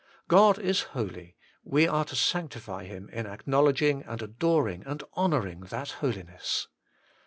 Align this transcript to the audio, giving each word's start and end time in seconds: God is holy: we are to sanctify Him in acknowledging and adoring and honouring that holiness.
God 0.27 0.57
is 0.57 0.81
holy: 0.97 1.35
we 1.63 1.87
are 1.87 2.05
to 2.05 2.15
sanctify 2.15 2.85
Him 2.85 3.07
in 3.09 3.27
acknowledging 3.27 4.01
and 4.05 4.19
adoring 4.23 4.81
and 4.87 5.03
honouring 5.15 5.59
that 5.65 5.91
holiness. 5.91 6.67